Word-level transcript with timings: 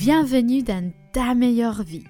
Bienvenue 0.00 0.62
dans 0.62 0.94
ta 1.12 1.34
meilleure 1.34 1.82
vie. 1.82 2.04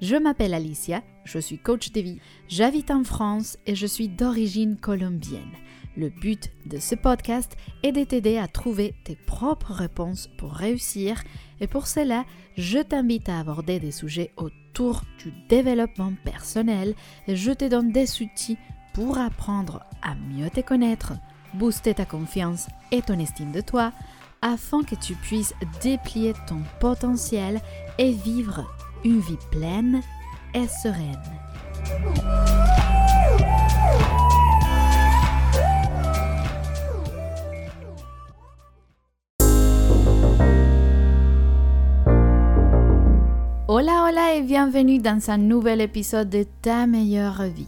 Je 0.00 0.16
m'appelle 0.16 0.54
Alicia, 0.54 1.02
je 1.24 1.38
suis 1.38 1.58
coach 1.58 1.92
de 1.92 2.00
vie, 2.00 2.18
j'habite 2.48 2.90
en 2.90 3.04
France 3.04 3.58
et 3.66 3.74
je 3.74 3.86
suis 3.86 4.08
d'origine 4.08 4.78
colombienne. 4.78 5.52
Le 5.98 6.08
but 6.08 6.50
de 6.64 6.78
ce 6.78 6.94
podcast 6.94 7.54
est 7.82 7.92
de 7.92 8.04
t'aider 8.04 8.38
à 8.38 8.48
trouver 8.48 8.94
tes 9.04 9.16
propres 9.16 9.74
réponses 9.74 10.30
pour 10.38 10.52
réussir 10.52 11.22
et 11.60 11.66
pour 11.66 11.88
cela, 11.88 12.24
je 12.56 12.78
t'invite 12.78 13.28
à 13.28 13.40
aborder 13.40 13.80
des 13.80 13.92
sujets 13.92 14.32
autour 14.38 15.02
du 15.18 15.30
développement 15.50 16.14
personnel 16.24 16.94
et 17.28 17.36
je 17.36 17.52
te 17.52 17.66
donne 17.66 17.92
des 17.92 18.22
outils 18.22 18.56
pour 18.94 19.18
apprendre 19.18 19.84
à 20.00 20.14
mieux 20.14 20.48
te 20.48 20.60
connaître, 20.60 21.12
booster 21.52 21.92
ta 21.92 22.06
confiance 22.06 22.66
et 22.92 23.02
ton 23.02 23.18
estime 23.18 23.52
de 23.52 23.60
toi 23.60 23.92
afin 24.46 24.84
que 24.84 24.94
tu 24.94 25.14
puisses 25.14 25.54
déplier 25.82 26.32
ton 26.46 26.60
potentiel 26.78 27.60
et 27.98 28.12
vivre 28.12 28.64
une 29.04 29.18
vie 29.18 29.38
pleine 29.50 30.02
et 30.54 30.68
sereine. 30.68 31.16
Hola 43.68 44.04
hola 44.04 44.34
et 44.36 44.42
bienvenue 44.42 45.00
dans 45.00 45.28
un 45.28 45.38
nouvel 45.38 45.80
épisode 45.80 46.30
de 46.30 46.46
Ta 46.62 46.86
meilleure 46.86 47.42
vie. 47.42 47.66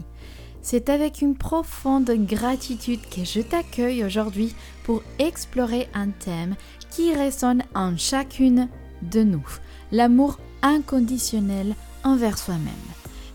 C'est 0.70 0.90
avec 0.90 1.22
une 1.22 1.34
profonde 1.34 2.10
gratitude 2.10 3.00
que 3.08 3.24
je 3.24 3.40
t'accueille 3.40 4.04
aujourd'hui 4.04 4.54
pour 4.84 5.02
explorer 5.18 5.88
un 5.94 6.08
thème 6.10 6.56
qui 6.90 7.14
résonne 7.14 7.62
en 7.74 7.96
chacune 7.96 8.68
de 9.02 9.22
nous, 9.22 9.46
l'amour 9.92 10.38
inconditionnel 10.62 11.74
envers 12.04 12.38
soi-même. 12.38 12.72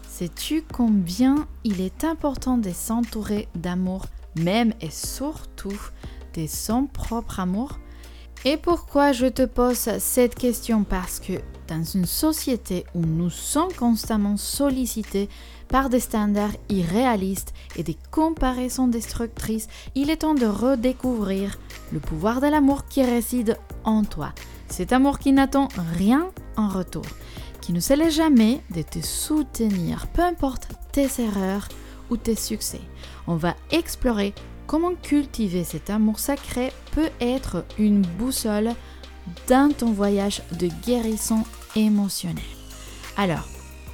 Sais-tu 0.07 0.63
combien 0.71 1.47
il 1.63 1.81
est 1.81 2.03
important 2.03 2.57
de 2.57 2.71
s'entourer 2.71 3.47
d'amour, 3.55 4.05
même 4.35 4.73
et 4.81 4.91
surtout 4.91 5.79
de 6.35 6.45
son 6.47 6.85
propre 6.85 7.39
amour? 7.39 7.79
Et 8.45 8.57
pourquoi 8.57 9.11
je 9.13 9.25
te 9.25 9.45
pose 9.45 9.89
cette 9.99 10.35
question? 10.35 10.83
Parce 10.83 11.19
que 11.19 11.33
dans 11.67 11.83
une 11.83 12.05
société 12.05 12.85
où 12.93 12.99
nous 12.99 13.29
sommes 13.29 13.73
constamment 13.73 14.37
sollicités 14.37 15.29
par 15.67 15.89
des 15.89 15.99
standards 15.99 16.55
irréalistes 16.69 17.53
et 17.75 17.83
des 17.83 17.97
comparaisons 18.11 18.87
destructrices, 18.87 19.67
il 19.95 20.09
est 20.09 20.17
temps 20.17 20.35
de 20.35 20.45
redécouvrir 20.45 21.57
le 21.91 21.99
pouvoir 21.99 22.41
de 22.41 22.47
l'amour 22.47 22.85
qui 22.87 23.03
réside 23.03 23.57
en 23.83 24.03
toi. 24.03 24.33
Cet 24.67 24.93
amour 24.93 25.19
qui 25.19 25.31
n'attend 25.31 25.67
rien 25.97 26.29
en 26.57 26.67
retour, 26.67 27.05
qui 27.61 27.73
ne 27.73 27.95
laisse 27.95 28.15
jamais 28.15 28.61
de 28.75 28.81
te 28.81 28.99
soutenir, 28.99 30.07
peu 30.07 30.21
importe 30.21 30.67
tes 30.91 31.09
erreurs 31.19 31.67
ou 32.09 32.17
tes 32.17 32.35
succès. 32.35 32.81
On 33.27 33.35
va 33.35 33.55
explorer 33.71 34.33
comment 34.67 34.95
cultiver 34.95 35.63
cet 35.63 35.89
amour 35.89 36.19
sacré 36.19 36.71
peut 36.91 37.09
être 37.21 37.65
une 37.77 38.01
boussole 38.01 38.71
dans 39.47 39.71
ton 39.73 39.91
voyage 39.91 40.41
de 40.59 40.67
guérison 40.85 41.43
émotionnelle. 41.75 42.43
Alors, 43.17 43.47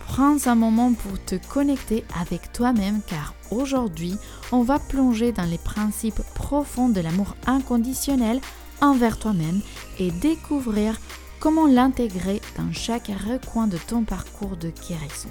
prends 0.10 0.48
un 0.48 0.56
moment 0.56 0.94
pour 0.94 1.24
te 1.24 1.36
connecter 1.36 2.04
avec 2.20 2.52
toi-même 2.52 3.02
car 3.08 3.36
aujourd'hui, 3.52 4.16
on 4.52 4.64
va 4.64 4.80
plonger 4.80 5.32
dans 5.32 5.44
les 5.44 5.60
principes 5.60 6.22
profonds 6.34 6.90
de 6.90 7.00
l'amour 7.00 7.36
inconditionnel 7.46 8.42
envers 8.82 9.20
toi-même 9.20 9.62
et 10.00 10.10
découvrir 10.10 11.00
comment 11.40 11.68
l'intégrer 11.68 12.42
dans 12.58 12.74
chaque 12.74 13.12
recoin 13.30 13.68
de 13.68 13.78
ton 13.78 14.04
parcours 14.04 14.58
de 14.58 14.72
guérison. 14.88 15.30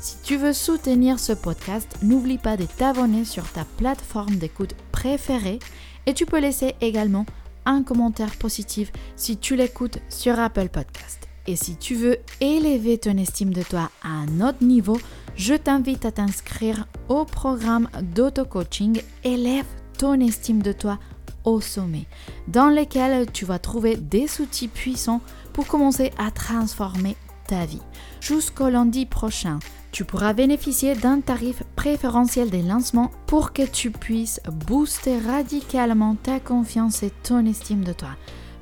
Si 0.00 0.16
tu 0.24 0.36
veux 0.36 0.52
soutenir 0.52 1.20
ce 1.20 1.32
podcast, 1.32 1.96
n'oublie 2.02 2.38
pas 2.38 2.56
de 2.56 2.64
t'abonner 2.64 3.24
sur 3.24 3.48
ta 3.52 3.64
plateforme 3.78 4.36
d'écoute 4.36 4.74
préférée 4.90 5.60
et 6.06 6.14
tu 6.14 6.26
peux 6.26 6.40
laisser 6.40 6.74
également 6.80 7.26
un 7.64 7.84
commentaire 7.84 8.34
positif 8.36 8.92
si 9.14 9.36
tu 9.36 9.54
l'écoutes 9.54 10.00
sur 10.08 10.38
Apple 10.38 10.68
Podcast. 10.68 11.28
Et 11.46 11.56
si 11.56 11.76
tu 11.76 11.94
veux 11.94 12.18
élever 12.40 12.98
ton 12.98 13.16
estime 13.18 13.52
de 13.52 13.62
toi 13.62 13.90
à 14.02 14.08
un 14.08 14.40
autre 14.40 14.64
niveau, 14.64 14.98
je 15.36 15.54
t'invite 15.54 16.06
à 16.06 16.12
t'inscrire 16.12 16.86
au 17.08 17.24
programme 17.24 17.88
d'auto-coaching 18.14 19.02
Élève 19.24 19.66
ton 19.98 20.20
estime 20.20 20.62
de 20.62 20.72
toi 20.72 20.98
au 21.44 21.60
sommet, 21.60 22.06
dans 22.48 22.68
lequel 22.68 23.30
tu 23.30 23.44
vas 23.44 23.58
trouver 23.58 23.96
des 23.96 24.40
outils 24.40 24.68
puissants 24.68 25.20
pour 25.52 25.66
commencer 25.66 26.10
à 26.18 26.30
transformer 26.30 27.16
ta 27.46 27.66
vie. 27.66 27.82
Jusqu'au 28.20 28.70
lundi 28.70 29.04
prochain, 29.04 29.58
tu 29.92 30.04
pourras 30.04 30.32
bénéficier 30.32 30.94
d'un 30.94 31.20
tarif 31.20 31.62
préférentiel 31.76 32.48
des 32.48 32.62
lancements 32.62 33.10
pour 33.26 33.52
que 33.52 33.66
tu 33.66 33.90
puisses 33.90 34.40
booster 34.66 35.18
radicalement 35.18 36.16
ta 36.16 36.40
confiance 36.40 37.02
et 37.02 37.12
ton 37.22 37.44
estime 37.44 37.84
de 37.84 37.92
toi. 37.92 38.16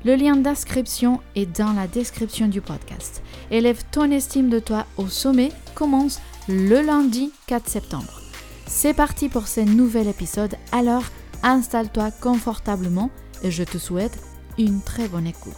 Le 0.05 0.15
lien 0.15 0.35
d'inscription 0.35 1.21
est 1.35 1.45
dans 1.57 1.71
la 1.71 1.87
description 1.87 2.49
du 2.49 2.59
podcast. 2.59 3.23
Élève 3.51 3.83
ton 3.89 4.11
estime 4.11 4.49
de 4.49 4.59
toi 4.59 4.85
au 4.97 5.07
sommet 5.07 5.49
commence 5.75 6.19
le 6.49 6.81
lundi 6.81 7.31
4 7.47 7.69
septembre. 7.69 8.21
C'est 8.67 8.93
parti 8.93 9.29
pour 9.29 9.47
ce 9.47 9.61
nouvel 9.61 10.09
épisode, 10.09 10.55
alors 10.73 11.05
installe-toi 11.41 12.11
confortablement 12.11 13.11
et 13.43 13.51
je 13.51 13.63
te 13.63 13.77
souhaite 13.77 14.19
une 14.57 14.81
très 14.81 15.07
bonne 15.07 15.27
écoute. 15.27 15.53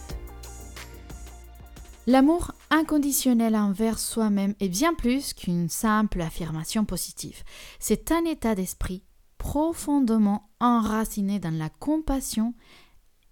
L'amour 2.06 2.52
inconditionnel 2.70 3.56
envers 3.56 3.98
soi-même 3.98 4.54
est 4.60 4.68
bien 4.68 4.94
plus 4.94 5.34
qu'une 5.34 5.68
simple 5.68 6.20
affirmation 6.20 6.84
positive. 6.84 7.42
C'est 7.80 8.12
un 8.12 8.24
état 8.24 8.54
d'esprit 8.54 9.02
profondément 9.38 10.48
enraciné 10.60 11.40
dans 11.40 11.56
la 11.56 11.68
compassion 11.68 12.54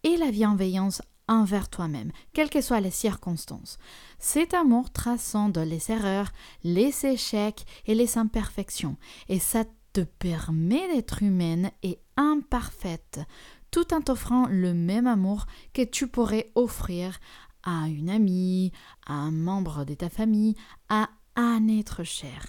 et 0.04 0.16
la 0.16 0.31
bienveillance 0.31 1.03
envers 1.26 1.69
toi-même, 1.69 2.12
quelles 2.32 2.50
que 2.50 2.60
soient 2.60 2.81
les 2.81 2.91
circonstances. 2.91 3.78
Cet 4.19 4.54
amour 4.54 4.92
transcende 4.92 5.59
les 5.59 5.91
erreurs, 5.91 6.31
les 6.62 7.06
échecs 7.06 7.65
et 7.87 7.94
les 7.94 8.19
imperfections, 8.19 8.97
et 9.28 9.38
ça 9.38 9.65
te 9.92 10.03
permet 10.03 10.87
d'être 10.94 11.22
humaine 11.22 11.70
et 11.82 11.98
imparfaite, 12.16 13.20
tout 13.70 13.94
en 13.94 14.03
t'offrant 14.03 14.47
le 14.48 14.75
même 14.75 15.06
amour 15.06 15.47
que 15.72 15.82
tu 15.82 16.06
pourrais 16.06 16.53
offrir 16.54 17.19
à 17.62 17.88
une 17.88 18.10
amie, 18.10 18.72
à 19.06 19.15
un 19.15 19.31
membre 19.31 19.84
de 19.84 19.94
ta 19.94 20.10
famille, 20.10 20.54
à 20.88 21.09
un 21.36 21.66
être 21.69 22.04
cher. 22.04 22.47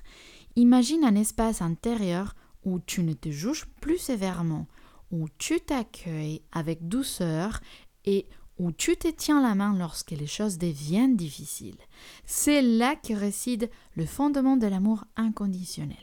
Imagine 0.57 1.05
un 1.05 1.16
espace 1.16 1.61
intérieur 1.61 2.35
où 2.66 2.79
tu 2.79 3.03
ne 3.03 3.13
te 3.13 3.29
juges 3.29 3.66
plus 3.79 3.97
sévèrement, 3.97 4.67
où 5.11 5.27
tu 5.38 5.59
t'accueilles 5.59 6.41
avec 6.51 6.88
douceur 6.88 7.61
et 8.05 8.27
où 8.57 8.71
tu 8.71 8.95
te 8.95 9.07
tiens 9.09 9.41
la 9.41 9.55
main 9.55 9.75
lorsque 9.77 10.11
les 10.11 10.27
choses 10.27 10.57
deviennent 10.57 11.17
difficiles. 11.17 11.77
C'est 12.25 12.61
là 12.61 12.95
que 12.95 13.13
réside 13.13 13.69
le 13.95 14.05
fondement 14.05 14.57
de 14.57 14.67
l'amour 14.67 15.05
inconditionnel. 15.16 15.97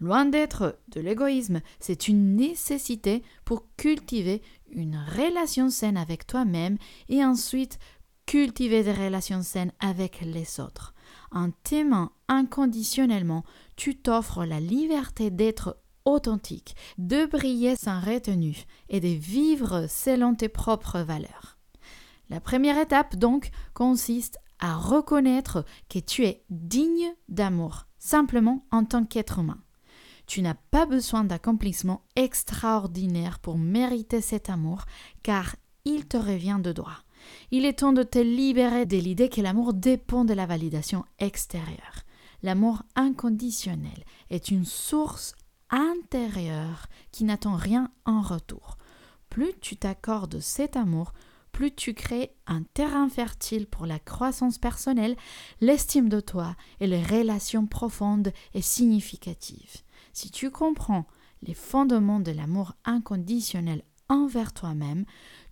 Loin 0.00 0.26
d'être 0.26 0.78
de 0.88 1.00
l'égoïsme, 1.00 1.60
c'est 1.80 2.06
une 2.06 2.36
nécessité 2.36 3.22
pour 3.44 3.64
cultiver 3.76 4.42
une 4.70 4.96
relation 5.16 5.70
saine 5.70 5.96
avec 5.96 6.26
toi-même 6.26 6.78
et 7.08 7.24
ensuite 7.24 7.78
cultiver 8.26 8.84
des 8.84 8.92
relations 8.92 9.42
saines 9.42 9.72
avec 9.80 10.20
les 10.20 10.60
autres. 10.60 10.94
En 11.32 11.50
t'aimant 11.50 12.12
inconditionnellement, 12.28 13.44
tu 13.74 13.96
t'offres 13.96 14.44
la 14.44 14.60
liberté 14.60 15.30
d'être 15.30 15.78
authentique, 16.08 16.74
de 16.96 17.26
briller 17.26 17.76
sans 17.76 18.00
retenue 18.00 18.64
et 18.88 19.00
de 19.00 19.08
vivre 19.08 19.86
selon 19.88 20.34
tes 20.34 20.48
propres 20.48 21.00
valeurs. 21.00 21.58
La 22.30 22.40
première 22.40 22.78
étape 22.78 23.16
donc 23.16 23.50
consiste 23.74 24.38
à 24.58 24.74
reconnaître 24.74 25.64
que 25.88 25.98
tu 25.98 26.24
es 26.24 26.44
digne 26.50 27.12
d'amour, 27.28 27.86
simplement 27.98 28.64
en 28.70 28.84
tant 28.84 29.04
qu'être 29.04 29.38
humain. 29.38 29.62
Tu 30.26 30.42
n'as 30.42 30.56
pas 30.70 30.84
besoin 30.84 31.24
d'accomplissement 31.24 32.02
extraordinaire 32.16 33.38
pour 33.38 33.56
mériter 33.56 34.20
cet 34.20 34.50
amour, 34.50 34.84
car 35.22 35.56
il 35.84 36.06
te 36.06 36.18
revient 36.18 36.58
de 36.62 36.72
droit. 36.72 36.98
Il 37.50 37.64
est 37.64 37.80
temps 37.80 37.92
de 37.92 38.02
te 38.02 38.18
libérer 38.18 38.84
de 38.84 38.96
l'idée 38.96 39.28
que 39.28 39.40
l'amour 39.40 39.72
dépend 39.72 40.24
de 40.24 40.34
la 40.34 40.46
validation 40.46 41.04
extérieure. 41.18 42.04
L'amour 42.42 42.82
inconditionnel 42.94 44.04
est 44.30 44.50
une 44.50 44.64
source 44.64 45.34
intérieure 45.70 46.86
qui 47.12 47.24
n'attend 47.24 47.56
rien 47.56 47.90
en 48.04 48.20
retour. 48.20 48.78
Plus 49.30 49.52
tu 49.60 49.76
t'accordes 49.76 50.40
cet 50.40 50.76
amour, 50.76 51.12
plus 51.52 51.74
tu 51.74 51.94
crées 51.94 52.32
un 52.46 52.62
terrain 52.62 53.08
fertile 53.08 53.66
pour 53.66 53.86
la 53.86 53.98
croissance 53.98 54.58
personnelle, 54.58 55.16
l'estime 55.60 56.08
de 56.08 56.20
toi 56.20 56.54
et 56.80 56.86
les 56.86 57.02
relations 57.02 57.66
profondes 57.66 58.32
et 58.54 58.62
significatives. 58.62 59.82
Si 60.12 60.30
tu 60.30 60.50
comprends 60.50 61.06
les 61.42 61.54
fondements 61.54 62.20
de 62.20 62.32
l'amour 62.32 62.74
inconditionnel 62.84 63.82
envers 64.08 64.52
toi-même, 64.52 65.04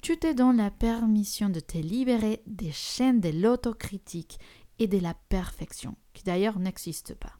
tu 0.02 0.18
te 0.18 0.32
donnes 0.32 0.56
la 0.56 0.70
permission 0.70 1.48
de 1.48 1.60
te 1.60 1.78
libérer 1.78 2.42
des 2.46 2.72
chaînes 2.72 3.20
de 3.20 3.28
l'autocritique 3.28 4.38
et 4.78 4.88
de 4.88 4.98
la 4.98 5.14
perfection, 5.28 5.96
qui 6.12 6.22
d'ailleurs 6.24 6.58
n'existent 6.58 7.14
pas. 7.18 7.32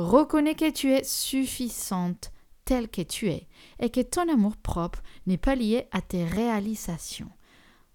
Reconnais 0.00 0.54
que 0.54 0.70
tu 0.70 0.90
es 0.92 1.04
suffisante 1.04 2.32
telle 2.64 2.88
que 2.88 3.02
tu 3.02 3.28
es 3.28 3.46
et 3.80 3.90
que 3.90 4.00
ton 4.00 4.32
amour 4.32 4.56
propre 4.56 5.02
n'est 5.26 5.36
pas 5.36 5.54
lié 5.54 5.88
à 5.92 6.00
tes 6.00 6.24
réalisations. 6.24 7.28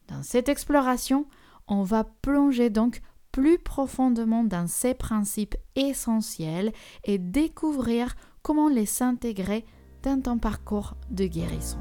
Dans 0.08 0.22
cette 0.22 0.48
exploration, 0.48 1.26
on 1.68 1.82
va 1.82 2.04
plonger 2.04 2.70
donc 2.70 3.02
plus 3.32 3.58
profondément 3.58 4.44
dans 4.44 4.68
ces 4.68 4.94
principes 4.94 5.56
essentiels 5.76 6.74
et 7.06 7.18
découvrir 7.18 8.16
comment 8.44 8.70
les 8.70 9.02
intégrer 9.02 9.66
dans 10.04 10.22
ton 10.22 10.38
parcours 10.38 10.94
de 11.10 11.26
guérison. 11.26 11.80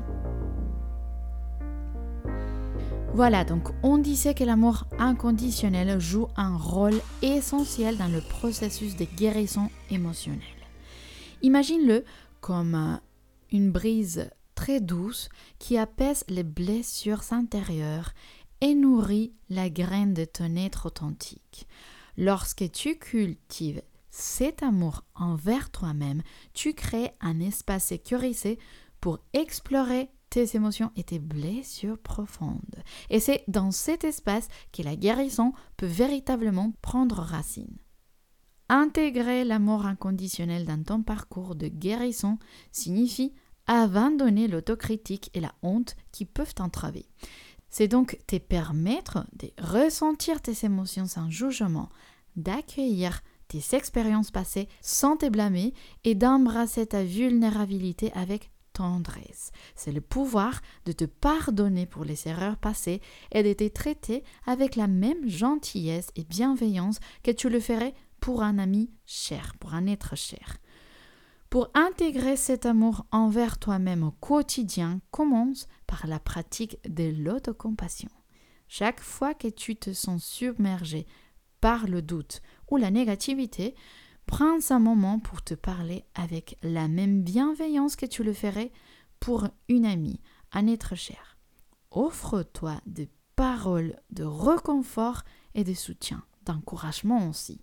Voilà, 3.14 3.44
donc 3.44 3.68
on 3.84 3.98
disait 3.98 4.34
que 4.34 4.42
l'amour 4.42 4.86
inconditionnel 4.98 6.00
joue 6.00 6.26
un 6.36 6.56
rôle 6.56 7.00
essentiel 7.22 7.96
dans 7.96 8.08
le 8.08 8.20
processus 8.20 8.96
de 8.96 9.04
guérison 9.04 9.70
émotionnelle. 9.88 10.42
Imagine-le 11.40 12.04
comme 12.40 12.74
euh, 12.74 12.96
une 13.52 13.70
brise 13.70 14.28
très 14.56 14.80
douce 14.80 15.28
qui 15.60 15.78
apaise 15.78 16.24
les 16.26 16.42
blessures 16.42 17.22
intérieures 17.30 18.10
et 18.60 18.74
nourrit 18.74 19.32
la 19.48 19.70
graine 19.70 20.12
de 20.12 20.24
ton 20.24 20.56
être 20.56 20.86
authentique. 20.86 21.68
Lorsque 22.16 22.68
tu 22.72 22.98
cultives 22.98 23.82
cet 24.10 24.64
amour 24.64 25.04
envers 25.14 25.70
toi-même, 25.70 26.22
tu 26.52 26.74
crées 26.74 27.12
un 27.20 27.38
espace 27.38 27.84
sécurisé 27.84 28.58
pour 29.00 29.20
explorer 29.34 30.10
émotions 30.40 30.92
et 30.96 31.04
tes 31.04 31.18
blessures 31.18 31.98
profondes. 31.98 32.82
Et 33.10 33.20
c'est 33.20 33.44
dans 33.48 33.70
cet 33.70 34.04
espace 34.04 34.48
que 34.72 34.82
la 34.82 34.96
guérison 34.96 35.52
peut 35.76 35.86
véritablement 35.86 36.72
prendre 36.82 37.16
racine. 37.16 37.76
Intégrer 38.68 39.44
l'amour 39.44 39.86
inconditionnel 39.86 40.64
dans 40.64 40.82
ton 40.82 41.02
parcours 41.02 41.54
de 41.54 41.68
guérison 41.68 42.38
signifie 42.72 43.34
abandonner 43.66 44.48
l'autocritique 44.48 45.30
et 45.34 45.40
la 45.40 45.54
honte 45.62 45.96
qui 46.12 46.24
peuvent 46.24 46.54
t'entraver. 46.54 47.06
C'est 47.70 47.88
donc 47.88 48.18
te 48.26 48.36
permettre 48.36 49.26
de 49.32 49.50
ressentir 49.60 50.40
tes 50.40 50.64
émotions 50.64 51.06
sans 51.06 51.28
jugement, 51.28 51.88
d'accueillir 52.36 53.20
tes 53.48 53.76
expériences 53.76 54.30
passées 54.30 54.68
sans 54.80 55.16
te 55.16 55.28
blâmer 55.28 55.74
et 56.04 56.14
d'embrasser 56.14 56.86
ta 56.86 57.04
vulnérabilité 57.04 58.12
avec 58.14 58.50
tendresse. 58.74 59.52
C'est 59.74 59.92
le 59.92 60.02
pouvoir 60.02 60.60
de 60.84 60.92
te 60.92 61.06
pardonner 61.06 61.86
pour 61.86 62.04
les 62.04 62.28
erreurs 62.28 62.58
passées 62.58 63.00
et 63.32 63.42
de 63.42 63.54
te 63.54 63.66
traiter 63.68 64.22
avec 64.44 64.76
la 64.76 64.86
même 64.86 65.26
gentillesse 65.26 66.10
et 66.16 66.24
bienveillance 66.24 67.00
que 67.22 67.30
tu 67.30 67.48
le 67.48 67.60
ferais 67.60 67.94
pour 68.20 68.42
un 68.42 68.58
ami 68.58 68.90
cher, 69.06 69.54
pour 69.58 69.72
un 69.74 69.86
être 69.86 70.16
cher. 70.16 70.58
Pour 71.50 71.70
intégrer 71.74 72.36
cet 72.36 72.66
amour 72.66 73.06
envers 73.12 73.58
toi-même 73.58 74.02
au 74.02 74.10
quotidien, 74.10 75.00
commence 75.10 75.68
par 75.86 76.06
la 76.06 76.18
pratique 76.18 76.78
de 76.88 77.04
l'autocompassion. 77.16 78.10
Chaque 78.66 79.00
fois 79.00 79.34
que 79.34 79.48
tu 79.48 79.76
te 79.76 79.92
sens 79.92 80.24
submergé 80.24 81.06
par 81.60 81.86
le 81.86 82.02
doute 82.02 82.42
ou 82.70 82.76
la 82.76 82.90
négativité, 82.90 83.74
Prends 84.26 84.70
un 84.70 84.78
moment 84.78 85.18
pour 85.18 85.42
te 85.42 85.54
parler 85.54 86.04
avec 86.14 86.58
la 86.62 86.88
même 86.88 87.22
bienveillance 87.22 87.96
que 87.96 88.06
tu 88.06 88.24
le 88.24 88.32
ferais 88.32 88.72
pour 89.20 89.48
une 89.68 89.86
amie, 89.86 90.20
un 90.52 90.66
être 90.66 90.94
cher. 90.94 91.38
Offre-toi 91.90 92.80
des 92.86 93.08
paroles 93.36 93.96
de 94.10 94.24
réconfort 94.24 95.22
et 95.54 95.64
de 95.64 95.74
soutien, 95.74 96.24
d'encouragement 96.44 97.28
aussi. 97.28 97.60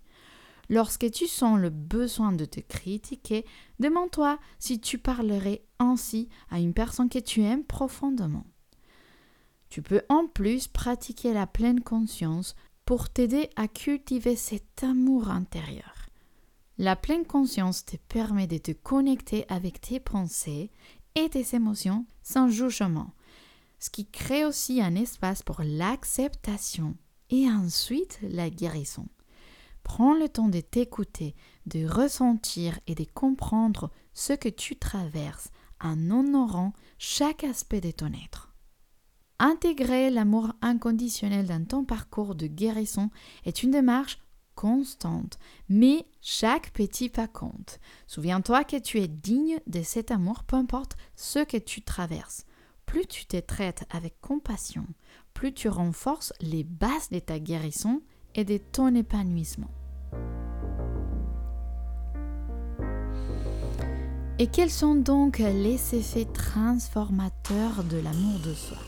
Lorsque 0.68 1.10
tu 1.10 1.26
sens 1.26 1.58
le 1.58 1.70
besoin 1.70 2.32
de 2.32 2.44
te 2.44 2.60
critiquer, 2.60 3.44
demande-toi 3.78 4.38
si 4.58 4.80
tu 4.80 4.98
parlerais 4.98 5.64
ainsi 5.78 6.28
à 6.50 6.60
une 6.60 6.72
personne 6.72 7.08
que 7.08 7.18
tu 7.18 7.42
aimes 7.42 7.64
profondément. 7.64 8.46
Tu 9.68 9.82
peux 9.82 10.02
en 10.08 10.26
plus 10.26 10.68
pratiquer 10.68 11.32
la 11.32 11.46
pleine 11.46 11.80
conscience 11.80 12.54
pour 12.84 13.08
t'aider 13.08 13.50
à 13.56 13.68
cultiver 13.68 14.36
cet 14.36 14.82
amour 14.82 15.30
intérieur. 15.30 16.01
La 16.78 16.96
pleine 16.96 17.26
conscience 17.26 17.84
te 17.84 17.96
permet 17.96 18.46
de 18.46 18.58
te 18.58 18.72
connecter 18.72 19.44
avec 19.48 19.80
tes 19.80 20.00
pensées 20.00 20.70
et 21.14 21.28
tes 21.28 21.54
émotions 21.54 22.06
sans 22.22 22.48
jugement, 22.48 23.12
ce 23.78 23.90
qui 23.90 24.06
crée 24.06 24.44
aussi 24.44 24.80
un 24.80 24.94
espace 24.94 25.42
pour 25.42 25.60
l'acceptation 25.62 26.96
et 27.30 27.48
ensuite 27.48 28.18
la 28.22 28.48
guérison. 28.48 29.06
Prends 29.82 30.14
le 30.14 30.28
temps 30.28 30.48
de 30.48 30.60
t'écouter, 30.60 31.34
de 31.66 31.86
ressentir 31.86 32.78
et 32.86 32.94
de 32.94 33.04
comprendre 33.04 33.90
ce 34.14 34.32
que 34.32 34.48
tu 34.48 34.76
traverses 34.76 35.50
en 35.80 36.10
honorant 36.10 36.72
chaque 36.98 37.44
aspect 37.44 37.80
de 37.80 37.90
ton 37.90 38.12
être. 38.12 38.54
Intégrer 39.40 40.08
l'amour 40.10 40.52
inconditionnel 40.62 41.46
dans 41.46 41.64
ton 41.64 41.84
parcours 41.84 42.36
de 42.36 42.46
guérison 42.46 43.10
est 43.44 43.64
une 43.64 43.72
démarche 43.72 44.18
constante, 44.54 45.38
mais 45.68 46.06
chaque 46.20 46.72
petit 46.72 47.08
pas 47.08 47.28
compte. 47.28 47.80
Souviens-toi 48.06 48.64
que 48.64 48.78
tu 48.78 49.00
es 49.00 49.08
digne 49.08 49.60
de 49.66 49.82
cet 49.82 50.10
amour, 50.10 50.44
peu 50.44 50.56
importe 50.56 50.96
ce 51.16 51.44
que 51.44 51.56
tu 51.56 51.82
traverses. 51.82 52.44
Plus 52.86 53.06
tu 53.06 53.26
te 53.26 53.38
traites 53.38 53.84
avec 53.90 54.20
compassion, 54.20 54.86
plus 55.34 55.52
tu 55.54 55.68
renforces 55.68 56.32
les 56.40 56.64
bases 56.64 57.10
de 57.10 57.18
ta 57.18 57.38
guérison 57.38 58.02
et 58.34 58.44
de 58.44 58.58
ton 58.58 58.94
épanouissement. 58.94 59.70
Et 64.38 64.46
quels 64.48 64.70
sont 64.70 64.96
donc 64.96 65.38
les 65.38 65.94
effets 65.94 66.24
transformateurs 66.24 67.84
de 67.84 67.98
l'amour 67.98 68.40
de 68.40 68.54
soi? 68.54 68.78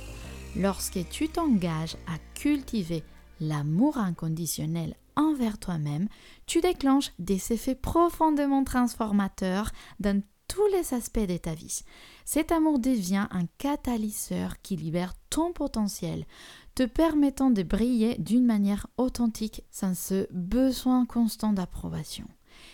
Lorsque 0.57 1.09
tu 1.11 1.29
t'engages 1.29 1.97
à 2.07 2.19
cultiver 2.35 3.05
l'amour 3.41 3.99
inconditionnel 3.99 4.97
envers 5.17 5.59
toi-même, 5.59 6.09
tu 6.47 6.61
déclenches 6.61 7.13
des 7.19 7.53
effets 7.53 7.75
profondément 7.75 8.65
transformateurs 8.65 9.71
dans 10.01 10.23
tous 10.49 10.67
les 10.73 10.95
aspects 10.95 11.27
de 11.27 11.37
ta 11.37 11.55
vie. 11.55 11.83
Cet 12.25 12.53
amour 12.53 12.79
devient 12.79 13.27
un 13.31 13.47
catalyseur 13.59 14.61
qui 14.63 14.77
libère 14.77 15.15
ton 15.31 15.53
potentiel, 15.53 16.27
te 16.75 16.83
permettant 16.83 17.51
de 17.51 17.63
briller 17.63 18.17
d'une 18.19 18.45
manière 18.45 18.87
authentique 18.97 19.63
sans 19.71 19.95
ce 19.95 20.27
besoin 20.33 21.07
constant 21.07 21.53
d'approbation. 21.53 22.27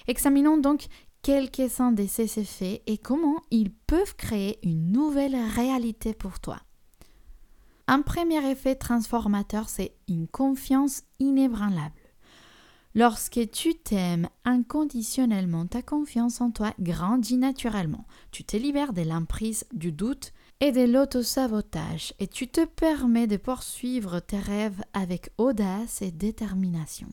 Examinons 0.09 0.59
donc 0.59 0.87
quelques-uns 1.23 1.93
de 1.93 2.07
ces 2.07 2.39
effets 2.39 2.83
et 2.87 2.99
comment 2.99 3.41
ils 3.51 3.71
peuvent 3.71 4.17
créer 4.17 4.59
une 4.63 4.93
nouvelle 4.93 5.37
réalité 5.55 6.15
pour 6.15 6.41
toi. 6.41 6.59
Un 7.87 8.03
premier 8.03 8.49
effet 8.51 8.77
transformateur, 8.77 9.69
c'est 9.69 9.97
une 10.09 10.29
confiance 10.29 11.03
inébranlable. 11.19 12.00
Lorsque 12.95 13.49
tu 13.53 13.77
t'aimes 13.77 14.29
inconditionnellement, 14.45 15.67
ta 15.67 15.81
confiance 15.81 16.41
en 16.41 16.51
toi 16.51 16.75
grandit 16.81 17.37
naturellement. 17.37 18.05
Tu 18.33 18.43
te 18.43 18.57
libères 18.57 18.93
de 18.93 19.03
l'emprise 19.03 19.65
du 19.73 19.93
doute 19.93 20.33
et 20.59 20.73
de 20.73 20.83
l'autosabotage 20.83 22.13
et 22.19 22.27
tu 22.27 22.49
te 22.49 22.65
permets 22.65 23.29
de 23.29 23.37
poursuivre 23.37 24.19
tes 24.19 24.41
rêves 24.41 24.83
avec 24.93 25.31
audace 25.39 26.03
et 26.03 26.11
détermination. 26.11 27.07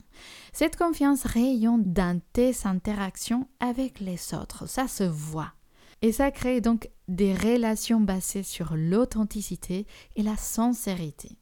Cette 0.52 0.76
confiance 0.76 1.24
rayonne 1.24 1.84
dans 1.84 2.20
tes 2.32 2.52
interactions 2.64 3.46
avec 3.60 4.00
les 4.00 4.34
autres, 4.34 4.68
ça 4.68 4.88
se 4.88 5.04
voit. 5.04 5.52
Et 6.02 6.12
ça 6.12 6.30
crée 6.32 6.60
donc 6.60 6.90
des 7.06 7.34
relations 7.34 8.00
basées 8.00 8.42
sur 8.42 8.74
l'authenticité 8.74 9.86
et 10.16 10.22
la 10.22 10.36
sincérité. 10.36 11.38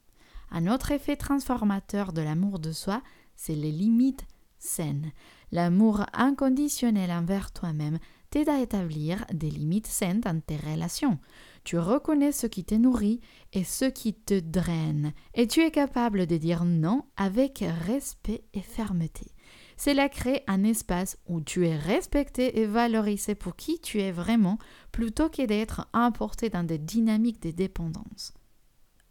Un 0.51 0.67
autre 0.67 0.91
effet 0.91 1.15
transformateur 1.15 2.13
de 2.13 2.21
l'amour 2.21 2.59
de 2.59 2.71
soi, 2.71 3.01
c'est 3.37 3.55
les 3.55 3.71
limites 3.71 4.25
saines. 4.59 5.11
L'amour 5.53 6.05
inconditionnel 6.11 7.11
envers 7.11 7.53
toi-même 7.53 7.99
t'aide 8.29 8.49
à 8.49 8.59
établir 8.59 9.23
des 9.31 9.49
limites 9.49 9.87
saines 9.87 10.19
dans 10.19 10.41
tes 10.41 10.57
relations. 10.57 11.19
Tu 11.63 11.77
reconnais 11.77 12.33
ce 12.33 12.47
qui 12.47 12.65
te 12.65 12.75
nourrit 12.75 13.21
et 13.53 13.63
ce 13.63 13.85
qui 13.85 14.13
te 14.13 14.39
draine, 14.39 15.13
et 15.33 15.47
tu 15.47 15.61
es 15.61 15.71
capable 15.71 16.25
de 16.25 16.37
dire 16.37 16.65
non 16.65 17.05
avec 17.15 17.63
respect 17.85 18.43
et 18.53 18.61
fermeté. 18.61 19.31
Cela 19.77 20.09
crée 20.09 20.43
un 20.47 20.63
espace 20.63 21.17
où 21.27 21.39
tu 21.39 21.67
es 21.67 21.77
respecté 21.77 22.59
et 22.59 22.65
valorisé 22.65 23.35
pour 23.35 23.55
qui 23.55 23.79
tu 23.79 24.01
es 24.01 24.11
vraiment, 24.11 24.57
plutôt 24.91 25.29
que 25.29 25.45
d'être 25.45 25.87
importé 25.93 26.49
dans 26.49 26.63
des 26.63 26.79
dynamiques 26.79 27.41
de 27.41 27.51
dépendance. 27.51 28.33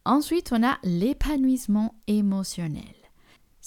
Ensuite, 0.05 0.53
on 0.53 0.67
a 0.67 0.79
l'épanouissement 0.83 1.95
émotionnel. 2.07 3.06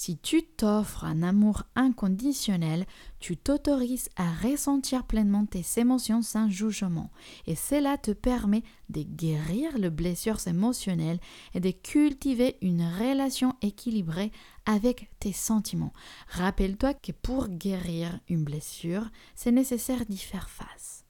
Si 0.02 0.16
tu 0.16 0.42
t'offres 0.42 1.04
un 1.04 1.22
amour 1.22 1.64
inconditionnel, 1.76 2.86
tu 3.18 3.36
t'autorises 3.36 4.08
à 4.16 4.32
ressentir 4.32 5.04
pleinement 5.04 5.44
tes 5.44 5.62
émotions 5.76 6.22
sans 6.22 6.48
jugement. 6.48 7.10
Et 7.46 7.54
cela 7.54 7.98
te 7.98 8.12
permet 8.12 8.62
de 8.88 9.02
guérir 9.02 9.76
les 9.76 9.90
blessures 9.90 10.48
émotionnelles 10.48 11.20
et 11.52 11.60
de 11.60 11.70
cultiver 11.70 12.56
une 12.62 12.82
relation 12.82 13.56
équilibrée 13.60 14.32
avec 14.64 15.10
tes 15.20 15.34
sentiments. 15.34 15.92
Rappelle-toi 16.28 16.94
que 16.94 17.12
pour 17.12 17.48
guérir 17.48 18.20
une 18.30 18.44
blessure, 18.44 19.06
c'est 19.34 19.52
nécessaire 19.52 20.06
d'y 20.06 20.16
faire 20.16 20.48
face. 20.48 21.04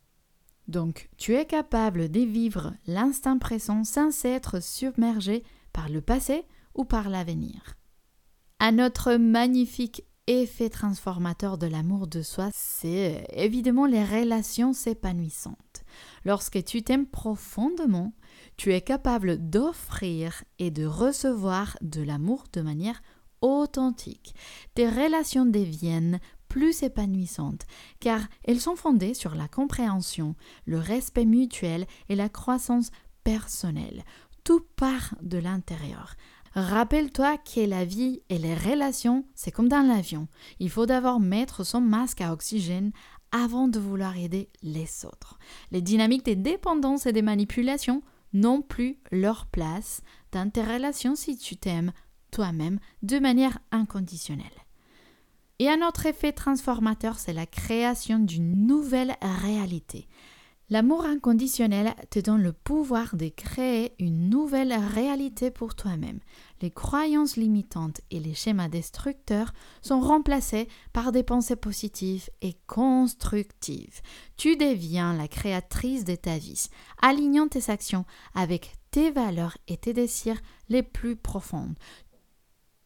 Donc, 0.67 1.11
tu 1.17 1.37
es 1.37 1.47
capable 1.47 2.09
de 2.09 2.23
vivre 2.23 2.75
l'instant 2.89 3.39
présent 3.39 3.85
sans 3.85 4.25
être 4.25 4.61
submergé 4.61 5.45
par 5.73 5.89
le 5.89 6.01
passé 6.01 6.43
ou 6.75 6.85
par 6.85 7.09
l'avenir. 7.09 7.77
Un 8.63 8.79
autre 8.79 9.15
magnifique 9.15 10.05
effet 10.27 10.69
transformateur 10.69 11.57
de 11.57 11.67
l'amour 11.67 12.07
de 12.07 12.21
soi, 12.21 12.51
c'est 12.53 13.27
évidemment 13.33 13.87
les 13.87 14.05
relations 14.05 14.75
s'épanouissantes. 14.75 15.83
Lorsque 16.27 16.63
tu 16.65 16.83
t'aimes 16.83 17.07
profondément, 17.07 18.13
tu 18.59 18.75
es 18.75 18.83
capable 18.83 19.49
d'offrir 19.49 20.45
et 20.59 20.71
de 20.71 20.85
recevoir 20.85 21.79
de 21.81 22.03
l'amour 22.03 22.45
de 22.53 22.61
manière 22.61 23.01
authentique. 23.41 24.35
Tes 24.75 24.91
relations 24.91 25.47
deviennent 25.47 26.21
plus 26.51 26.83
épanouissantes 26.83 27.67
car 27.99 28.21
elles 28.45 28.61
sont 28.61 28.77
fondées 28.77 29.15
sur 29.15 29.35
la 29.35 29.49
compréhension, 29.49 30.35
le 30.67 30.79
respect 30.79 31.25
mutuel 31.25 31.87
et 32.11 32.15
la 32.15 32.29
croissance 32.29 32.91
personnelle. 33.25 34.05
Tout 34.45 34.61
part 34.77 35.15
de 35.23 35.39
l'intérieur. 35.39 36.15
Rappelle-toi 36.55 37.39
que 37.39 37.61
la 37.61 37.85
vie 37.85 38.23
et 38.29 38.39
les 38.39 38.55
relations, 38.55 39.25
c'est 39.35 39.53
comme 39.53 39.69
dans 39.69 39.87
l'avion. 39.87 40.27
Il 40.59 40.69
faut 40.69 40.87
d'abord 40.87 41.21
mettre 41.21 41.65
son 41.65 41.81
masque 41.81 42.21
à 42.21 42.33
oxygène 42.33 42.91
avant 43.31 43.69
de 43.69 43.79
vouloir 43.79 44.17
aider 44.17 44.49
les 44.63 45.05
autres. 45.05 45.39
Les 45.71 45.81
dynamiques 45.81 46.25
des 46.25 46.37
dépendances 46.37 47.07
et 47.07 47.13
des 47.13 47.23
manipulations 47.23 48.03
n'ont 48.33 48.63
plus 48.63 48.99
leur 49.13 49.47
place 49.47 50.03
dans 50.33 50.51
tes 50.51 50.63
relations 50.63 51.15
si 51.15 51.37
tu 51.37 51.57
t'aimes 51.57 51.93
toi-même 52.33 52.79
de 53.03 53.19
manière 53.19 53.59
inconditionnelle. 53.71 54.47
Et 55.61 55.69
un 55.69 55.87
autre 55.87 56.07
effet 56.07 56.33
transformateur, 56.33 57.19
c'est 57.19 57.33
la 57.33 57.47
création 57.47 58.19
d'une 58.19 58.67
nouvelle 58.67 59.15
réalité. 59.21 60.09
L'amour 60.73 61.05
inconditionnel 61.05 61.93
te 62.11 62.21
donne 62.21 62.45
le 62.45 62.53
pouvoir 62.53 63.17
de 63.17 63.29
créer 63.29 63.93
une 63.99 64.31
nouvelle 64.31 64.73
réalité 64.73 65.51
pour 65.51 65.75
toi-même. 65.75 66.21
Les 66.63 66.71
croyances 66.71 67.37
limitantes 67.37 68.01
et 68.13 68.21
les 68.21 68.35
schémas 68.35 68.69
destructeurs 68.69 69.53
sont 69.83 70.01
remplacés 70.01 70.69
par 70.93 71.11
des 71.11 71.25
pensées 71.25 71.57
positives 71.57 72.31
et 72.41 72.55
constructives. 72.69 74.01
Tu 74.37 74.57
deviens 74.57 75.13
la 75.13 75.27
créatrice 75.27 76.05
de 76.05 76.15
ta 76.15 76.39
vie, 76.39 76.69
alignant 77.03 77.49
tes 77.49 77.69
actions 77.69 78.05
avec 78.37 78.77
tes 78.93 79.11
valeurs 79.11 79.59
et 79.67 79.77
tes 79.77 79.93
désirs 79.93 80.41
les 80.69 80.85
plus 80.85 81.17
profonds. 81.17 81.75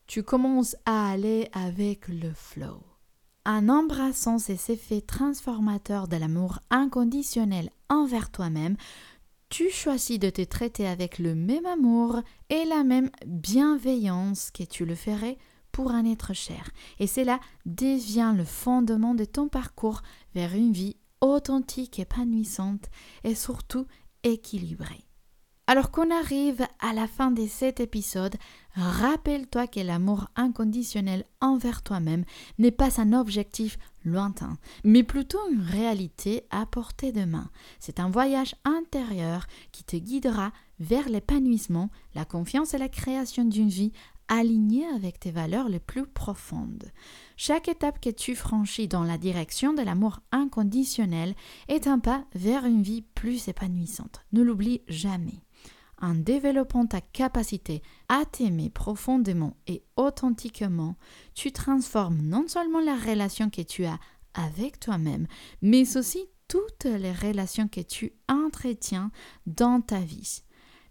Tu 0.07 0.23
commences 0.23 0.75
à 0.87 1.11
aller 1.11 1.51
avec 1.53 2.09
le 2.09 2.33
flow. 2.33 2.94
En 3.47 3.69
embrassant 3.69 4.39
ces 4.39 4.73
effets 4.73 5.03
transformateurs 5.03 6.09
de 6.09 6.17
l'amour 6.17 6.61
inconditionnel 6.71 7.71
envers 7.91 8.31
toi-même, 8.31 8.77
tu 9.51 9.71
choisis 9.71 10.19
de 10.19 10.31
te 10.31 10.43
traiter 10.43 10.87
avec 10.87 11.19
le 11.19 11.35
même 11.35 11.67
amour 11.67 12.23
et 12.49 12.65
la 12.65 12.85
même 12.85 13.11
bienveillance 13.27 14.51
que 14.51 14.65
tu 14.65 14.87
le 14.87 14.95
ferais 14.95 15.37
pour 15.73 15.91
un 15.91 16.07
être 16.07 16.33
cher. 16.33 16.71
Et 16.99 17.07
cela 17.07 17.39
devient 17.67 18.33
le 18.35 18.45
fondement 18.45 19.15
de 19.15 19.27
ton 19.27 19.49
parcours 19.49 20.01
vers 20.35 20.55
une 20.55 20.73
vie 20.73 20.97
authentique, 21.21 21.99
épanouissante 21.99 22.89
et 23.25 23.35
surtout 23.35 23.87
équilibrée. 24.23 25.05
Alors 25.67 25.91
qu'on 25.91 26.11
arrive 26.11 26.67
à 26.79 26.93
la 26.93 27.07
fin 27.07 27.31
de 27.31 27.47
cet 27.47 27.81
épisode, 27.81 28.37
rappelle-toi 28.75 29.67
que 29.67 29.81
l'amour 29.81 30.29
inconditionnel 30.37 31.25
envers 31.41 31.83
toi-même 31.83 32.27
n'est 32.59 32.71
pas 32.71 33.01
un 33.01 33.15
objectif 33.15 33.79
lointain, 34.05 34.59
mais 34.85 35.03
plutôt 35.03 35.39
une 35.51 35.63
réalité 35.63 36.45
à 36.51 36.67
portée 36.67 37.13
de 37.13 37.25
main. 37.25 37.49
C'est 37.81 37.99
un 37.99 38.11
voyage 38.11 38.55
intérieur 38.67 39.47
qui 39.73 39.85
te 39.85 39.97
guidera 39.97 40.53
vers 40.81 41.09
l'épanouissement, 41.09 41.89
la 42.15 42.27
confiance 42.27 42.75
et 42.75 42.79
la 42.79 42.91
création 42.91 43.47
d'une 43.47 43.71
vie 43.71 43.93
alignée 44.29 44.87
avec 44.95 45.19
tes 45.19 45.31
valeurs 45.31 45.71
les 45.71 45.81
plus 45.81 46.07
profondes. 46.07 46.91
Chaque 47.37 47.69
étape 47.69 48.01
que 48.01 48.11
tu 48.11 48.37
franchis 48.37 48.89
dans 48.89 49.05
la 49.05 49.19
direction 49.19 49.73
de 49.73 49.83
l'amour 49.83 50.21
inconditionnel 50.31 51.35
est 51.69 51.87
un 51.87 51.99
pas 51.99 52.25
vers 52.35 52.67
une 52.67 52.83
vie 52.83 53.03
plus 53.03 53.49
épanouissante. 53.49 54.21
Ne 54.33 54.43
l'oublie 54.43 54.83
jamais 54.89 55.43
en 56.01 56.15
développant 56.15 56.87
ta 56.87 57.01
capacité 57.01 57.83
à 58.09 58.25
t'aimer 58.25 58.71
profondément 58.71 59.57
et 59.67 59.83
authentiquement, 59.97 60.97
tu 61.35 61.53
transformes 61.53 62.21
non 62.21 62.47
seulement 62.49 62.81
la 62.81 62.97
relation 62.97 63.51
que 63.51 63.63
tu 63.63 63.85
as 63.85 63.99
avec 64.35 64.81
toi-même, 64.81 65.27
mais 65.63 65.97
aussi 65.97 66.27
toutes 66.49 66.85
les 66.85 67.13
relations 67.13 67.69
que 67.69 67.81
tu 67.81 68.13
entretiens 68.29 69.11
dans 69.47 69.81
ta 69.81 70.01
vie. 70.01 70.43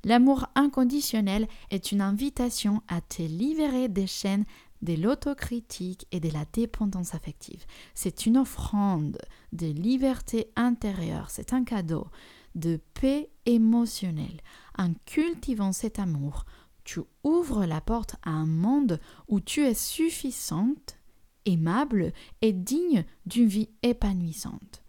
L'amour 0.05 0.47
inconditionnel 0.55 1.47
est 1.69 1.91
une 1.91 2.01
invitation 2.01 2.81
à 2.87 2.99
te 2.99 3.21
libérer 3.21 3.87
des 3.87 4.07
chaînes 4.07 4.45
de 4.81 4.95
l'autocritique 4.95 6.05
et 6.11 6.19
de 6.19 6.29
la 6.29 6.43
dépendance 6.51 7.15
affective. 7.15 7.63
C'est 7.93 8.25
une 8.25 8.37
offrande 8.37 9.17
de 9.53 9.67
liberté 9.67 10.51
intérieure, 10.57 11.29
c'est 11.29 11.53
un 11.53 11.63
cadeau 11.63 12.07
de 12.55 12.79
paix 12.93 13.29
émotionnelle. 13.45 14.41
En 14.77 14.93
cultivant 15.05 15.71
cet 15.71 15.99
amour, 15.99 16.45
tu 16.83 17.01
ouvres 17.23 17.65
la 17.65 17.81
porte 17.81 18.15
à 18.23 18.31
un 18.31 18.45
monde 18.45 18.99
où 19.27 19.39
tu 19.39 19.61
es 19.61 19.73
suffisante, 19.73 20.97
aimable 21.45 22.13
et 22.41 22.53
digne 22.53 23.05
d'une 23.25 23.47
vie 23.47 23.69
épanouissante. 23.81 24.83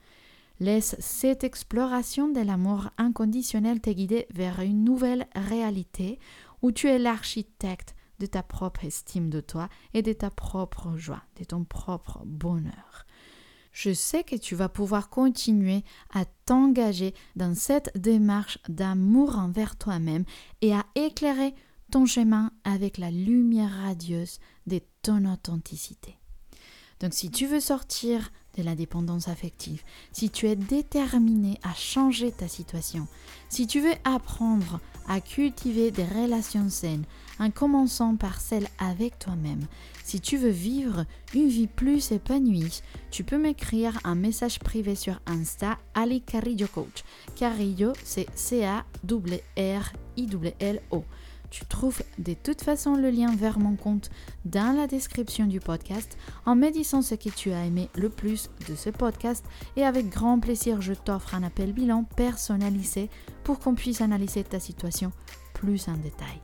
Laisse 0.61 0.97
cette 1.00 1.44
exploration 1.44 2.28
de 2.28 2.40
l'amour 2.40 2.90
inconditionnel 2.97 3.80
te 3.80 3.90
guider 3.90 4.26
vers 4.33 4.61
une 4.61 4.85
nouvelle 4.85 5.26
réalité 5.35 6.18
où 6.62 6.71
tu 6.71 6.88
es 6.88 6.99
l'architecte 6.99 7.94
de 8.21 8.26
ta 8.26 8.42
propre 8.42 8.85
estime 8.85 9.30
de 9.30 9.40
toi 9.40 9.68
et 9.92 10.02
de 10.02 10.12
ta 10.12 10.30
propre 10.30 10.97
joie, 10.97 11.23
de 11.38 11.44
ton 11.44 11.64
propre 11.64 12.23
bonheur 12.25 13.04
je 13.75 13.93
sais 13.93 14.23
que 14.23 14.37
tu 14.37 14.54
vas 14.54 14.71
pouvoir 14.71 15.11
continuer 15.11 15.83
à 16.14 16.25
t'engager 16.47 17.12
dans 17.37 17.54
cette 17.54 17.90
démarche 17.99 18.59
d'amour 18.69 19.37
envers 19.37 19.76
toi-même 19.76 20.25
et 20.62 20.73
à 20.73 20.87
éclairer 20.95 21.54
ton 21.90 22.07
chemin 22.07 22.52
avec 22.62 22.97
la 22.99 23.11
lumière 23.11 23.83
radieuse 23.83 24.38
de 24.66 24.81
ton 25.02 25.31
authenticité. 25.31 26.16
Donc 27.00 27.12
si 27.14 27.31
tu 27.31 27.47
veux 27.47 27.61
sortir 27.61 28.31
de 28.56 28.62
la 28.62 28.75
dépendance 28.75 29.28
affective, 29.28 29.82
si 30.12 30.30
tu 30.30 30.49
es 30.49 30.56
déterminé 30.56 31.58
à 31.62 31.75
changer 31.75 32.32
ta 32.32 32.49
situation, 32.49 33.06
si 33.49 33.66
tu 33.66 33.80
veux 33.80 33.94
apprendre 34.04 34.80
à 35.08 35.20
cultiver 35.20 35.90
des 35.90 36.04
relations 36.04 36.68
saines, 36.70 37.04
en 37.38 37.50
commençant 37.50 38.16
par 38.16 38.40
celle 38.40 38.68
avec 38.78 39.18
toi-même. 39.18 39.66
Si 40.04 40.20
tu 40.20 40.37
veux 40.37 40.50
vivre 40.50 41.04
une 41.34 41.49
vie 41.49 41.66
plus 41.66 42.12
épanouie, 42.12 42.80
tu 43.11 43.25
peux 43.25 43.38
m'écrire 43.38 43.99
un 44.04 44.14
message 44.14 44.58
privé 44.61 44.94
sur 44.94 45.20
Insta 45.26 45.78
Ali 45.94 46.20
Carillo 46.20 46.68
Coach. 46.68 47.02
Carillo, 47.34 47.92
c'est 48.04 48.26
C-A-R-R-I-L-O. 48.34 48.84
Tu 51.54 51.64
trouves 51.66 52.02
de 52.18 52.34
toute 52.34 52.62
façon 52.62 52.96
le 52.96 53.11
lien 53.11 53.32
vers 53.37 53.61
mon 53.61 53.76
compte 53.76 54.11
dans 54.44 54.76
la 54.76 54.88
description 54.88 55.46
du 55.46 55.61
podcast 55.61 56.18
en 56.46 56.56
me 56.56 56.68
disant 56.70 57.00
ce 57.00 57.14
que 57.14 57.28
tu 57.28 57.52
as 57.52 57.64
aimé 57.64 57.90
le 57.94 58.08
plus 58.08 58.50
de 58.68 58.75
ce 58.75 58.90
podcast 58.90 59.44
et 59.76 59.84
avec 59.84 60.08
grand 60.08 60.40
plaisir 60.40 60.82
je 60.82 60.94
t'offre 60.94 61.32
un 61.32 61.44
appel 61.44 61.73
bilan 61.73 62.06
personnalisé 62.16 63.08
pour 63.44 63.61
qu'on 63.61 63.76
puisse 63.76 64.00
analyser 64.00 64.42
ta 64.42 64.58
situation 64.58 65.12
plus 65.52 65.87
en 65.87 65.92
détail. 65.92 66.40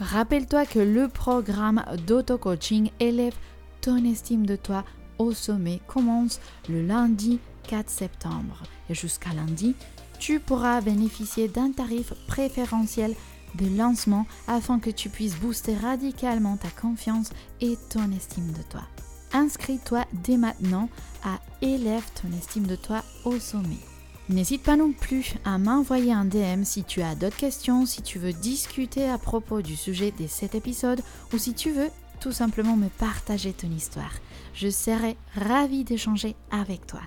Rappelle-toi 0.00 0.64
que 0.64 0.78
le 0.78 1.08
programme 1.08 1.84
d'auto-coaching 2.06 2.92
élève 3.00 3.36
ton 3.82 4.02
estime 4.06 4.46
de 4.46 4.56
toi 4.56 4.86
au 5.18 5.32
sommet 5.32 5.82
commence 5.86 6.40
le 6.70 6.80
lundi 6.80 7.40
4 7.64 7.90
septembre 7.90 8.62
et 8.88 8.94
jusqu'à 8.94 9.34
lundi, 9.34 9.76
tu 10.18 10.40
pourras 10.40 10.80
bénéficier 10.80 11.48
d'un 11.48 11.72
tarif 11.72 12.14
préférentiel 12.26 13.14
de 13.54 13.76
lancement 13.76 14.26
afin 14.48 14.78
que 14.78 14.90
tu 14.90 15.08
puisses 15.08 15.36
booster 15.36 15.76
radicalement 15.76 16.56
ta 16.56 16.70
confiance 16.70 17.30
et 17.60 17.76
ton 17.90 18.10
estime 18.12 18.52
de 18.52 18.62
toi. 18.70 18.82
Inscris-toi 19.32 20.04
dès 20.12 20.36
maintenant 20.36 20.88
à 21.24 21.40
Élève 21.60 22.04
ton 22.20 22.36
estime 22.36 22.66
de 22.66 22.76
toi 22.76 23.02
au 23.24 23.38
sommet. 23.38 23.78
N'hésite 24.28 24.62
pas 24.62 24.76
non 24.76 24.92
plus 24.92 25.34
à 25.44 25.58
m'envoyer 25.58 26.12
un 26.12 26.24
DM 26.24 26.64
si 26.64 26.82
tu 26.84 27.02
as 27.02 27.14
d'autres 27.14 27.36
questions, 27.36 27.84
si 27.84 28.00
tu 28.00 28.18
veux 28.18 28.32
discuter 28.32 29.08
à 29.08 29.18
propos 29.18 29.60
du 29.60 29.76
sujet 29.76 30.12
de 30.18 30.26
cet 30.26 30.54
épisode 30.54 31.02
ou 31.32 31.38
si 31.38 31.52
tu 31.52 31.72
veux 31.72 31.90
tout 32.20 32.32
simplement 32.32 32.76
me 32.76 32.88
partager 32.88 33.52
ton 33.52 33.70
histoire. 33.70 34.12
Je 34.54 34.70
serai 34.70 35.16
ravie 35.34 35.84
d'échanger 35.84 36.36
avec 36.50 36.86
toi. 36.86 37.00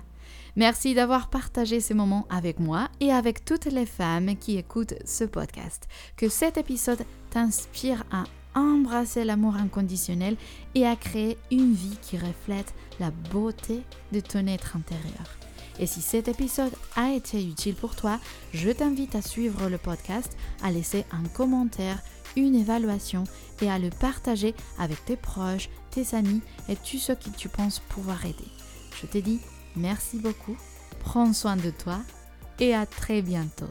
Merci 0.56 0.94
d'avoir 0.94 1.30
partagé 1.30 1.80
ce 1.80 1.94
moment 1.94 2.26
avec 2.30 2.58
moi 2.58 2.88
et 3.00 3.12
avec 3.12 3.44
toutes 3.44 3.66
les 3.66 3.86
femmes 3.86 4.36
qui 4.36 4.56
écoutent 4.56 4.94
ce 5.04 5.24
podcast. 5.24 5.88
Que 6.16 6.28
cet 6.28 6.56
épisode 6.56 7.04
t'inspire 7.30 8.04
à 8.10 8.24
embrasser 8.54 9.24
l'amour 9.24 9.56
inconditionnel 9.56 10.36
et 10.74 10.86
à 10.86 10.96
créer 10.96 11.38
une 11.50 11.74
vie 11.74 11.98
qui 12.02 12.16
reflète 12.16 12.74
la 12.98 13.10
beauté 13.30 13.82
de 14.12 14.20
ton 14.20 14.46
être 14.46 14.76
intérieur. 14.76 15.38
Et 15.78 15.86
si 15.86 16.00
cet 16.00 16.26
épisode 16.26 16.72
a 16.96 17.12
été 17.12 17.40
utile 17.42 17.74
pour 17.74 17.94
toi, 17.94 18.18
je 18.52 18.70
t'invite 18.70 19.14
à 19.14 19.22
suivre 19.22 19.68
le 19.68 19.78
podcast, 19.78 20.36
à 20.62 20.72
laisser 20.72 21.04
un 21.12 21.22
commentaire, 21.28 22.02
une 22.36 22.56
évaluation 22.56 23.24
et 23.62 23.70
à 23.70 23.78
le 23.78 23.90
partager 23.90 24.54
avec 24.78 25.04
tes 25.04 25.16
proches, 25.16 25.68
tes 25.90 26.16
amis 26.16 26.40
et 26.68 26.74
tous 26.74 26.98
ceux 26.98 27.14
qui 27.14 27.30
tu 27.30 27.48
penses 27.48 27.78
pouvoir 27.78 28.24
aider. 28.24 28.48
Je 29.00 29.06
te 29.06 29.18
dis 29.18 29.38
merci 29.78 30.18
beaucoup, 30.18 30.56
prends 31.00 31.32
soin 31.32 31.56
de 31.56 31.70
toi 31.70 32.00
et 32.60 32.74
à 32.74 32.86
très 32.86 33.22
bientôt. 33.22 33.70